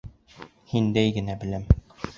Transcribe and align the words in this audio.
Һиндәй 0.71 1.15
генә 1.19 1.37
беләм! 1.45 1.73